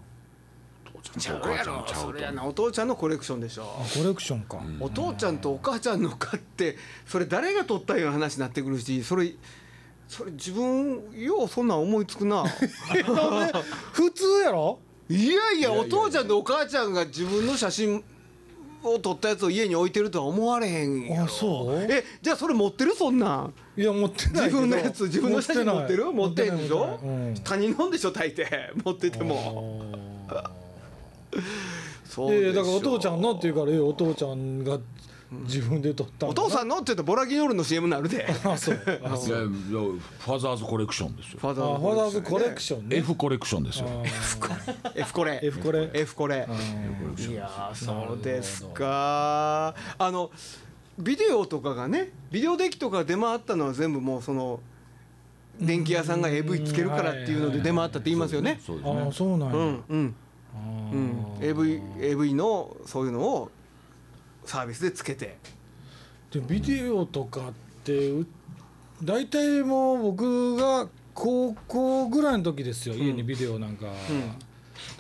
[1.03, 3.63] ちちゃゃんとお母ちゃんちゃとそうれやなお父ちゃんのコレクションでしょ。
[3.63, 4.59] あコレクションか。
[4.81, 9.33] お父ちゃんとお母ちゃんのかってそれ誰が撮ったような話になってくるしそれ
[10.09, 12.45] それ自分ようそんなん思いつくな。
[13.93, 14.79] 普通やろ？
[15.09, 18.05] いやいやお父ちゃんとお母ちゃんが自分の写真
[18.83, 21.25] を撮ったやつを家に置いてるとは思われへんやろ。
[21.25, 21.83] あそう？
[21.91, 22.95] えじゃあそれ持ってる？
[22.95, 23.55] そんなん。
[23.77, 26.13] いや持ってない自分のやつ自分の写真持ってる？
[26.13, 26.99] 持ってへんでしょ？
[27.03, 27.35] うん。
[27.45, 28.47] 他人のんでしょ大抵。
[28.85, 29.85] 持ってても。
[30.29, 30.51] あ
[32.05, 34.79] そうーいやいやだからお父ちゃんのって言うからお父ちゃんが
[35.31, 38.25] 自分で撮ったお父さんのって言うとボラギノールの CM になるで。
[38.25, 38.81] んあそう。
[38.87, 41.39] あいやいやファザーズコレクションですよ。
[41.39, 42.97] ファあファザーズコレクションね。
[42.97, 43.87] F コレクションですよ。
[44.95, 45.41] F コレ。
[45.43, 45.91] F コレ。
[45.93, 46.37] F コレ。
[47.29, 49.75] いやーそうですか。
[49.99, 50.31] あの
[50.99, 54.61] ビデオとかがねビデオデッキとか出回ったのは全部もうその
[55.61, 58.59] 電気屋さんが AV つけるからっていうので出回ったって言いますよね。
[58.65, 60.15] そうですああねそうなんや、うんうん
[60.93, 61.39] うん。
[61.41, 63.51] AV, AV のそういうのを
[64.45, 65.39] サービスでつけて。
[66.31, 67.53] でビデオとかっ
[67.85, 68.27] てう
[69.03, 73.95] 大体もう僕が高校ぐらいの時ですよ、家にビデオなんか、だか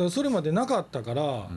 [0.04, 1.48] らそれまでなかったから、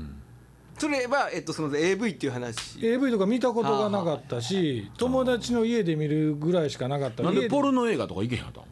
[0.77, 2.85] それはえっとすみません AV っていう話。
[2.85, 7.23] AV とか見たことがなかったし友達の家で見るぐらいしかなかった。
[7.23, 8.67] なんでポルノノ映画とか行けへんかったの？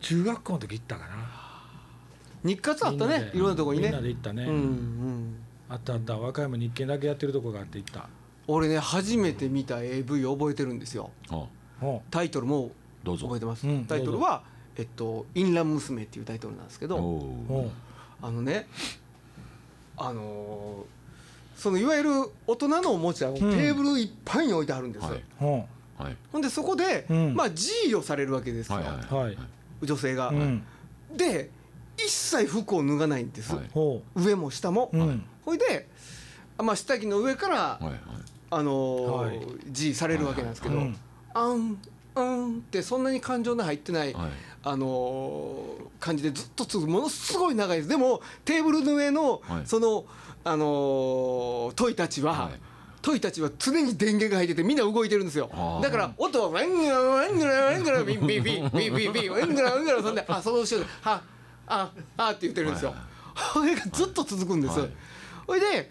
[0.00, 1.21] 中学校の時行ったかな
[2.44, 5.36] 日活あったねいろんなとこにみんなねで行ったね、うんうん
[5.68, 6.18] あったあった。
[6.18, 8.06] 和歌山に一軒だけやってるとこがあって行った。
[8.46, 11.10] 俺ね初めて見た AV 覚えてるんですよ。
[11.30, 11.46] あ
[11.80, 13.26] ほタイトルもどうぞ。
[13.26, 13.86] 覚えてます、うん。
[13.86, 14.42] タイトルは
[14.76, 16.98] 「えっと、淫乱娘」っていうタイトルなんですけど
[18.20, 18.66] あのね
[19.96, 21.02] あのー
[21.56, 22.10] そのいわゆる
[22.46, 25.18] 大人のおもちゃをテーブルいっぱいに置いてあるんです、はい。
[25.18, 25.22] う。
[25.38, 26.16] ほはい。
[26.32, 27.34] ほんでそこで、うん。
[27.34, 29.38] まあ G をされるわけですよ、はいはうはい。
[29.82, 30.62] 女性が、うん。
[31.16, 31.50] で
[31.98, 33.68] 一切服を脱がないんです、はい。
[33.72, 34.90] ほ上も下も、
[35.44, 35.88] ほいで、
[36.58, 38.00] まあ、下着の上から、はいはい。
[38.50, 39.40] あのーはい。
[39.70, 40.96] G されるわけなんですけど、うん
[41.34, 41.78] あん
[42.14, 44.30] あんってそんなに感情の入ってない、はい。
[44.64, 47.88] あのー感じでずっと続くものすごい長いです。
[47.88, 49.66] でもテーブルの上の、はい。
[49.66, 50.04] その、
[50.44, 52.52] あのートイたちは、はい。
[53.00, 55.50] トイたちは常に電源が入っててみんな動いてるんですよ。
[55.82, 61.20] だから音はワングラワングラワングラビンビンビンビンビンビンワングラワングラそんであその後ろで「は
[61.72, 62.90] ああ」って言ってるんですよ。
[62.90, 62.98] はい
[63.54, 64.78] これがずっと続くんです。
[64.78, 64.90] はい。
[65.46, 65.90] ほいで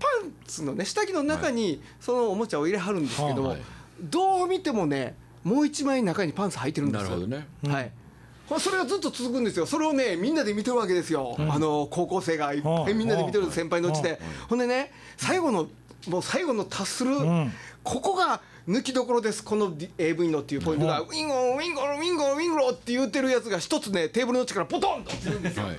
[0.00, 3.58] パンツのね下着の中にそのおもちゃを入れはるんですけども、はい
[4.00, 7.04] どう見てもねもう一枚中にパンツ履いてるんです。
[7.04, 7.46] よなるほどね。
[7.72, 7.92] はい。
[8.58, 9.66] それがずっと続くんですよ。
[9.66, 11.36] それをねみんなで見てるわけですよ。
[11.38, 14.20] あの高校生がいっぱいみんなで見てる先輩のうちで。
[14.48, 15.68] ほんでね最後の
[16.08, 17.52] もう最後の達するん
[17.84, 19.42] ここが抜きどころです。
[19.42, 25.66] この AV のっていうポイントが、ウィンゴンウィンゴンウィンゴンウィンゴンって言ってるやつが一つねテーブルからポトンと落ちるんですよ。
[25.66, 25.76] はい。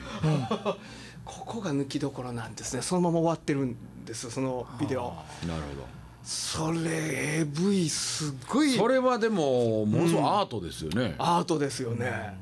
[1.26, 2.82] ここが抜きどころなんですね。
[2.82, 5.14] そのまま終わってるんですそのビデオ。
[5.48, 5.88] なるほ
[6.24, 8.72] それ AV すごい。
[8.74, 12.36] どそれはでもものすごいアートですよね、アートですよね。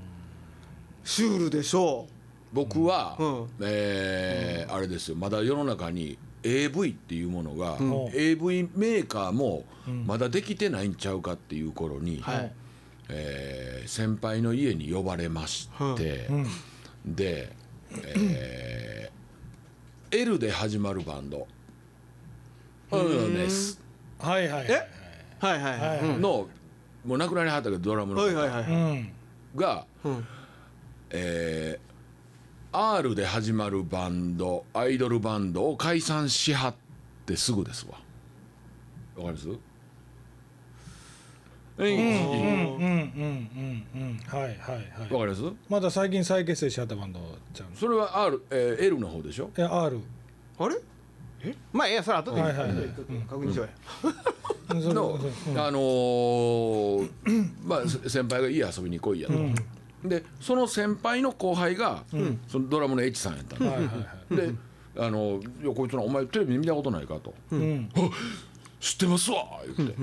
[1.04, 2.08] シュールでしょ
[2.54, 3.47] 僕は、うん。
[3.62, 5.15] えーあれですよ。
[5.17, 8.10] まだ世の中に AV っていうものが、ん。
[8.13, 9.63] AV メーカーも
[10.06, 12.51] まだできてないんちゃうかっていう頃に、はい。
[13.10, 16.30] えー先輩の家に呼ばれまして、
[17.06, 17.51] で、
[17.95, 21.47] えー L で始まるバンド
[22.91, 23.80] 「うんです
[24.19, 24.67] はいはいはい。
[24.69, 24.88] え？
[25.39, 26.47] はいはいはい、うんの
[27.06, 29.12] もう亡くなりはったけどドラムの方はいはいはい、うん。
[29.56, 30.25] が、うん。
[31.10, 31.90] えー
[32.73, 36.75] R で始まるバンドアイドルバンドを解散しはっ
[37.25, 37.97] てすぐですわ。
[39.17, 39.49] わかります？
[41.79, 45.13] えいうんうんうんうんうんはいはいはい。
[45.13, 45.41] わかります？
[45.69, 47.19] まだ最近再結成しちゃったバンド
[47.53, 47.75] ちゃうの？
[47.75, 49.49] それは R、えー L の方でしょ？
[49.57, 49.99] え R
[50.60, 50.75] あれ？
[51.43, 51.55] え？
[51.73, 52.77] まあいやそれ後ではいはいはい。
[52.77, 53.67] 後でちょっと確認しよう
[54.88, 55.19] や、の、うん。
[55.60, 57.10] あのー
[57.65, 59.34] まあせ先輩が家遊びに来いやと、
[60.03, 62.03] でその先輩の後輩が、
[62.47, 63.91] そのドラムの H さんやったの、はいはいは
[64.31, 64.35] い。
[64.35, 64.53] で
[64.97, 67.33] あのいやこいつのお前テレビで見たことないかと。
[67.51, 67.99] うん「あ
[68.79, 69.45] 知ってますわ」
[69.77, 69.95] 言って、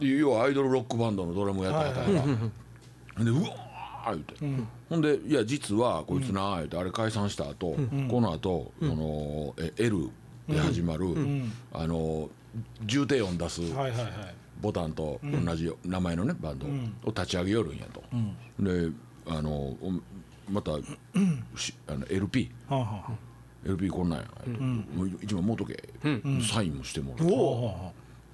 [0.00, 2.10] で要はアイドルロックバンドのドラムをやってはったか
[3.18, 7.76] ら、でうわー言って、ほんで「いや実はこいつな」言ってあれ解散した後、
[8.08, 10.10] この後、そのえ L
[10.48, 11.06] で始まる、
[11.72, 12.28] あの
[12.84, 14.12] 重低音出す、はいはいはい。
[14.60, 16.70] ボタンと同じ名前のねバンドを
[17.06, 18.02] 立ち上げよるんやと、
[18.58, 18.90] で
[19.26, 19.78] あのお
[20.50, 20.72] また、
[21.56, 23.12] しあの LP はあはあ
[23.66, 24.26] LP こんなんや、
[24.94, 25.82] もう一枚持っとけ、
[26.52, 27.34] サインもしてもらって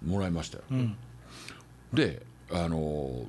[0.04, 0.64] もらいましたよ、
[1.92, 3.26] であの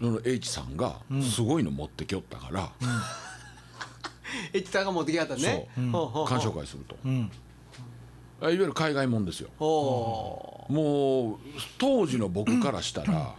[0.00, 2.72] その H さんがすごいの持ってきよったから、
[4.52, 5.68] エッチさんが持ってきはったね。
[5.76, 5.90] そう。
[5.90, 6.26] ほうほうほう。
[6.26, 7.18] 鑑賞会すると、あうん。
[7.18, 9.50] いわゆる海外もんですよ。
[9.58, 11.38] ほもう
[11.78, 13.34] 当時の僕からしたら、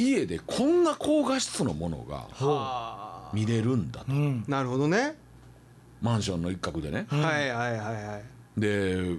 [0.00, 4.44] 家でこんな高画質のものが見れるんだと、うん。
[4.46, 5.14] あなるほどね。
[6.00, 8.60] マンションの一角でね、はいはいはいはい。
[8.60, 9.16] で、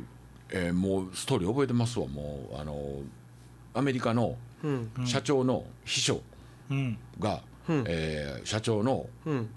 [0.53, 2.59] えーもうストーリー覚えてますわもう。
[2.59, 2.77] あの
[3.73, 4.91] アメリカのうん。
[5.05, 6.21] 社長の秘書
[6.69, 6.97] うん。
[7.19, 9.49] が、えー社長のうん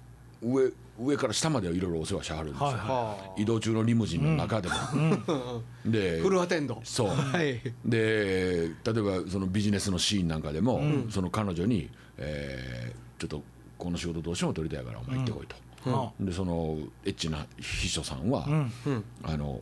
[0.44, 4.74] 上上から下までいろいろお世話しはるんですよ、はいは移動中のリムジンの中でも、
[5.84, 6.80] であフルアテンド。
[6.84, 7.08] そう。
[7.08, 7.60] はい。
[7.84, 8.72] で例え
[9.24, 13.42] ばそのビジネスのシーンなんかでも、その彼女に、えーちょっと
[13.78, 18.46] この仕事どうしても取りたいからお前行ってこいと、はでそのエッチな秘書さんは、
[19.22, 19.60] あの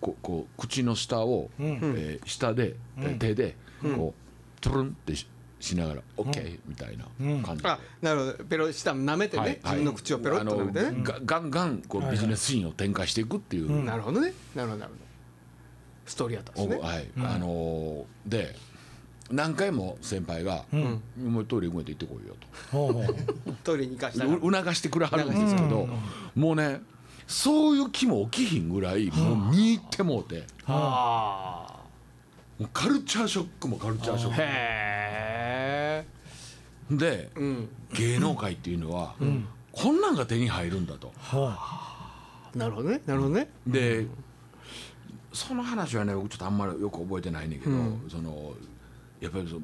[0.00, 5.14] ここう口の下を、えー下で、えー手でこうトゥルンって
[5.60, 7.04] ししながら「OK」みたいな
[7.42, 7.68] 感じで。
[7.68, 8.44] あなるほど。
[8.44, 9.60] ペロ下舐めてね、はい。
[9.62, 14.32] 自分の口をペロッと舐めてね、ガンガンこうビジネスシーンを展開していくっていう、なるほどね。
[14.54, 15.04] なるほどなるほど。
[16.06, 16.76] ストーリーやったんですね。
[16.76, 18.56] おはい、あのーで
[19.30, 20.64] 何回も先輩が
[21.16, 22.36] 「もうトイレ行くんやって行ってこいよ」
[22.72, 23.16] ほうほう。
[23.62, 24.30] トイレに行かしたら。
[24.30, 25.88] とう促してくれはるんですけど、
[26.34, 26.80] もうね
[27.28, 30.44] そういう気も起きひんぐらいもう見入ってもうて。
[30.66, 31.80] あ。
[32.58, 35.29] もうカルチャーショックもカルチャーショッあへえク
[36.90, 37.68] でうん。
[37.94, 39.14] 芸能界っていうのは、
[39.72, 41.12] こんなんが手に入るんだと。
[41.18, 41.98] は
[42.54, 43.00] なるほどね。
[43.06, 43.48] なるほどね。
[43.66, 44.06] で
[45.32, 47.72] その話はね僕ちょっとあんまりよく覚えてないねんけど、
[48.08, 48.52] その
[49.20, 49.62] やっぱりその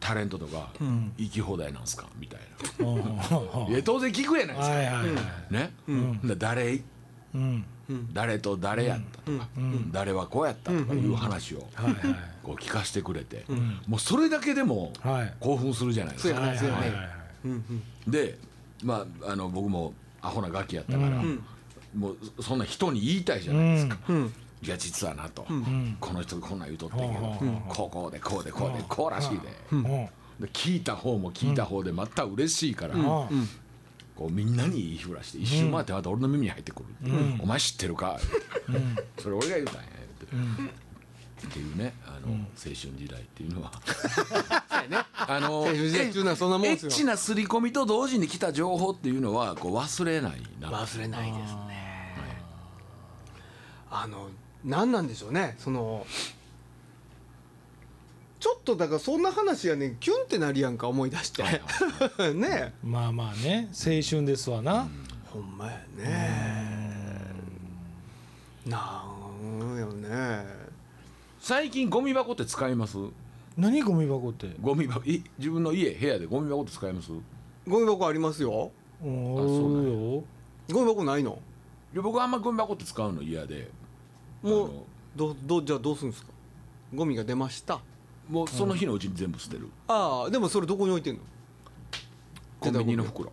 [0.00, 0.70] タレントとか
[1.18, 2.06] 行き放題なんすか？
[2.18, 2.40] みたい
[2.78, 5.02] な、いや当然聞くやないですか、うはいはいは
[5.50, 5.52] い。
[5.52, 6.38] ね、うん。
[6.38, 6.80] 誰
[8.38, 9.48] と誰やったとか、
[9.92, 11.66] 誰はこうやったとかいう話を
[12.42, 13.44] こう聞かせてくれて、
[13.86, 15.34] もうそれだけでもはい。
[15.40, 16.40] 興奮するじゃないですか。
[18.06, 18.38] で
[18.82, 21.22] まああの僕もアホなガキやったから、
[21.94, 23.98] もうそんな人に言いたいじゃないですか。
[24.08, 24.32] うん。
[24.60, 25.46] いや実はなと、
[26.00, 27.60] この人こんなん言うとってんけど、うん。
[27.68, 29.38] こうこうでこうでこうでこうらしいで,、
[29.72, 29.82] うん。
[29.84, 30.10] で
[30.52, 33.28] 聞いた方も聞いた方でまた嬉しいから、あ
[34.18, 36.86] こうみんなに言いふらして一周回ってまた俺の耳に入ってくる
[37.38, 38.18] 「お前知ってるか?」
[39.16, 40.78] それ俺が言うたんや」って。
[41.38, 43.70] っていうねあの、青春時代っていうのは。
[45.14, 46.88] あの青春時代っていうのはそんなもんですよ。
[46.90, 50.68] エッチな刷り込みと同時に来た情報っていうのはこう忘れないな。
[50.68, 52.16] 忘れないですね。
[53.88, 54.30] あの
[54.64, 55.54] 何なんでしょうね。
[55.60, 56.04] その
[58.40, 59.96] ちょっとだからそんな話やねん。
[59.96, 61.42] キュンってなるやんか思い出して。
[62.34, 62.72] ね。
[62.84, 63.68] まあまあね。
[63.72, 64.88] 青春ですわな。
[65.26, 67.20] ほんまやね。
[68.66, 69.04] な
[69.42, 70.46] んよね。
[71.40, 72.96] 最近ゴミ箱って使います？
[73.56, 74.54] 何ゴミ箱って？
[74.60, 75.04] ゴミ箱。
[75.04, 77.10] い自分の家部屋でゴミ箱って使います？
[77.66, 78.70] ゴミ箱ありますよ。
[79.02, 79.34] うん。
[79.34, 80.24] あそうよ。
[80.70, 81.40] ゴミ箱ないの？
[81.92, 83.70] いや僕はあんまゴミ箱って使うの嫌で。
[84.42, 84.70] もう
[85.16, 86.30] どどじゃあどうするんですか？
[86.94, 87.80] ゴミが出ました
[88.28, 91.20] もうその日のうちに全部捨てる、ああでもそれどこに置いてんの？
[92.60, 93.32] コンビニの袋。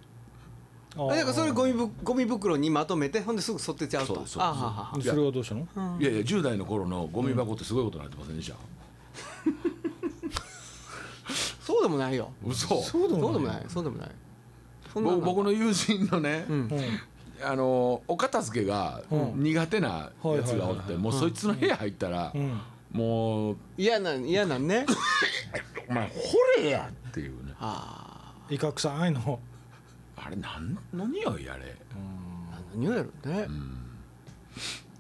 [0.98, 4.14] あだからそれゴミぶゴミ袋にまとめてほんですぐ剃ってちゃうと。
[4.14, 4.46] そうですそうです。
[4.46, 4.72] ああはは。
[4.94, 5.68] はそれはどうしたの？
[6.00, 8.56] いやいや10代の頃のゴミ箱ってすごいことになってませんでした、
[11.62, 12.32] そうでもないよ。
[12.48, 12.82] 嘘。
[12.82, 13.66] そうでもそうでもない。
[13.68, 14.12] そうでもない。
[14.94, 16.56] そんな僕僕の友人のね、うん。
[16.56, 16.80] うん。
[17.44, 19.44] あのお片付けがうん。
[19.44, 22.62] 苦手なやつがおってもうそいつの部屋入ったらうん
[22.96, 24.86] もう嫌なん嫌なんね
[25.90, 26.14] 「お前掘
[26.64, 27.54] れや!」っていうね。
[27.60, 29.40] あイカ臭いの。
[30.18, 31.76] あれ何の匂いあれ。
[31.94, 33.48] あ何をやるね。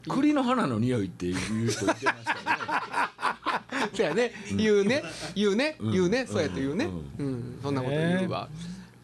[0.09, 3.91] 栗の花の匂いっていう人言ってましたよね。
[3.95, 4.31] そうやね。
[4.55, 5.03] 言うね。
[5.35, 5.77] 言うね。
[5.79, 5.91] うん。
[5.91, 6.25] 言うね。
[6.27, 6.85] そうやって言うね。
[7.17, 7.59] ううん。
[7.63, 8.49] そんなこと言うわ。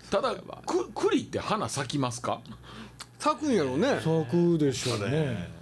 [0.10, 2.42] ただく栗って花咲きますか？
[3.20, 4.00] 咲くんやろうね。
[4.04, 5.61] 咲くでしょうね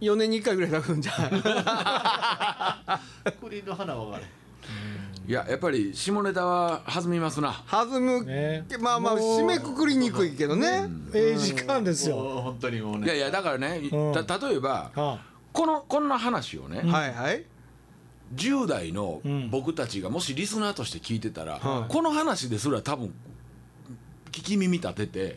[0.00, 1.12] 4年に1回ぐらい咲くんじゃ
[3.30, 4.24] ん栗の花は分かれ
[5.28, 7.62] いややっぱり下ネタは弾みますな。
[7.70, 8.64] 弾むね。
[8.80, 10.88] まあまあ締めくくりにくいけどね。
[11.14, 12.16] ええ時間ですよ。
[12.16, 13.06] 本当にもうね。
[13.06, 14.12] いやいやだからね、うん。
[14.26, 15.18] た例えばあ。
[15.52, 17.44] このこんな話をね、はいはい。
[18.34, 19.48] 10代のうん。
[19.50, 21.92] 僕たちがもしリスナーとして聞いてたら、はい。
[21.92, 23.14] この話ですら多分
[24.32, 25.34] 聞き耳立てて、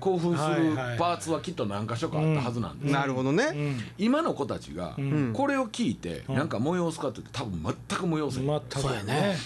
[0.00, 3.44] 興奮するパーツはきっと何箇所かあったはずなんです、なるほどね。
[3.44, 3.80] うん。
[3.98, 5.32] 今の子たちがん。
[5.32, 9.36] これを聞いてなんか催すかって言って多分全く催せん、全くそうやね。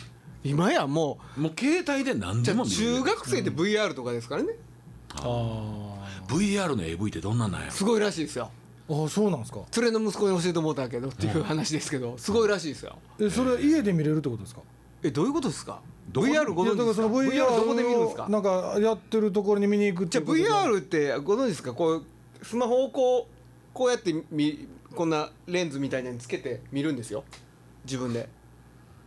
[0.45, 2.83] 今やももう携帯で何でも見れる。
[2.99, 4.51] 中学生って VR とかですからね。
[5.15, 5.95] あ
[6.29, 7.73] VR の AV ってどんなんなんやろ。
[7.73, 8.51] すごいらしいですよ。
[8.89, 9.61] ーあそうなんですか。
[9.77, 12.97] 連れの息子に教えてもらったけどっていう話ですけどすごいらしいですよ。
[13.21, 14.63] えそれは家で見れるってことですか？
[15.03, 15.81] えどういうことですか
[16.13, 18.29] ？VR ご存知ですか？VR, どこで見るんですか？
[18.29, 20.21] なんかやってるところに見に行くってじゃ
[20.57, 21.73] あ VR ってご存知ですか？
[21.73, 22.05] こう
[22.43, 23.35] スマホをこう
[23.75, 27.25] こうやってみこんなレンズみたいなのにつけて見るんですよ。
[27.85, 28.29] 自分で。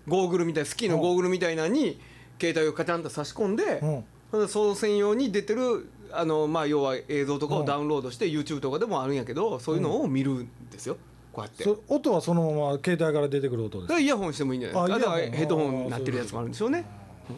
[0.07, 1.99] ゴーグルみたいスキーのゴーグルみたいなのに
[2.39, 4.03] 携帯をカチャンと差し込んで、うん。
[4.33, 10.97] の専用に出てるあのまあ要は映像とかをダウンロードして YouTube とかでもあるんやけどそういうのを見るんですよ
[11.31, 11.63] こうやって。
[11.63, 13.99] そ音はそのまま携帯から出てくる音ですか？
[13.99, 14.87] イヤホンしてもいいんじゃない？
[14.87, 16.85] ですかヘッドホンになってるやつもあるんでしょうね。
[17.29, 17.35] うん。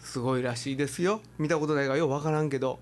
[0.00, 1.20] すごいらしいですよ。
[1.38, 2.78] 見たことないからよう分からんけど。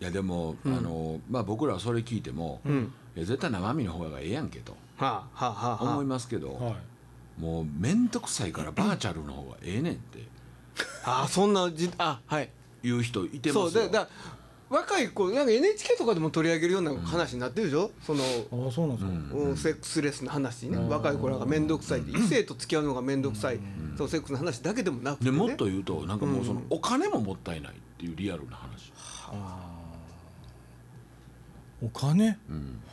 [0.00, 2.92] いやでも、あのまあ僕らはそれ聞いても、うん。
[3.16, 4.72] いや絶対生身の方がええやんけと。
[4.96, 7.40] はあはあはあは思いますけど、はい。
[7.40, 10.26] もう面倒くさいからバーチャルの方がええねんって。
[11.04, 12.50] ああそんなじあはい。
[12.82, 13.70] 言う人いてますよ。
[13.70, 14.08] そうでだ
[14.70, 19.56] 若い子なんか NHK とかでも取り上げるような話になってるでしょ、そのああそうなんですか、うん。
[19.56, 23.58] セックスレスの話ね、若い子らが面倒くさいって異性と付き合うのが面倒くさい、
[23.98, 28.92] そうセックスの話だけでもなくて、ね、でもっと言うとなんかもうそのお金ももったいないっていうリアルな話、
[31.82, 32.38] お金？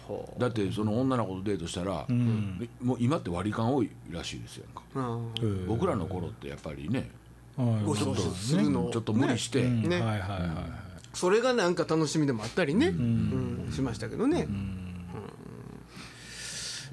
[0.07, 2.67] ほだってその女の子とデートしたら、うん。
[2.81, 7.11] もう今って割り勘多いらしいですよんか、う、うん僕らの頃ってやっぱりね
[7.57, 7.83] はい。
[7.85, 9.83] ご承知するのちょっと無理して、うん。
[9.83, 9.99] ね。
[9.99, 10.86] はいはいはいはい
[11.17, 13.69] それがなんか楽しみでもあったりね、うん。
[13.73, 14.47] しましたけどね、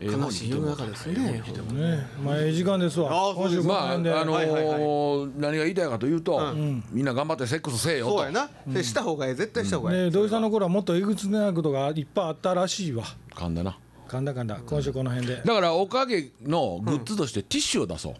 [0.00, 1.42] 悲しい世の中ですね。
[1.74, 2.06] ね。
[2.24, 3.10] まあええ時間ですわ。
[3.10, 5.30] まああのーはいはいはい。
[5.36, 6.54] 何が言いたいかというと、う
[6.90, 8.16] みんな頑張ってセックスせえよと。
[8.16, 13.04] そうやな、でした方がいい絶対した方がいい、ね土井さんの頃はもっとえぐつなことがいっぱいあったらしいわ。
[13.34, 13.78] 噛んだな。
[14.08, 14.58] かんだかんだ。
[14.66, 15.42] 今週この辺で。
[15.44, 18.14] だからおかげのグッズとしてティッシュを出そう、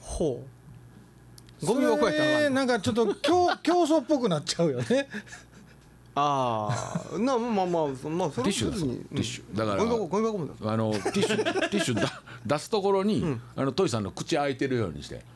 [0.00, 0.57] ほう
[1.64, 2.38] ゴミ箱やったらあかんの。
[2.38, 5.08] それなんかちょっと競競争っぽくなっちゃうよね。
[6.20, 9.56] ああなまあまあそまあそティッシュだ別にそうティッシュ。
[9.56, 10.72] だからゴミ箱ゴミ箱もだ。
[10.72, 11.36] あのティッシュ
[11.70, 15.22] ティッシュだ出すところに、あのトイさんの口開いてるようにして。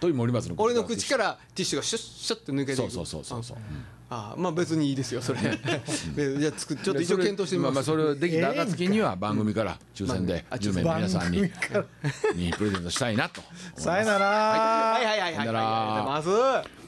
[0.00, 2.76] トイ森松の俺の口かららティッシュがシュッシュッって抜けていく。
[2.76, 5.40] そうそうそうそうそう、ああまあ別にいいですよそれ。
[6.14, 11.42] でじゃあつくちょっと一応検討してみます、まあまあそれをできた暁には番組から抽選であ10名の皆さんに
[12.34, 13.42] にプレゼントしたいなと
[13.76, 14.26] さよなら。
[14.26, 15.04] はい。
[15.04, 16.81] はいはいはいはいありがとうございます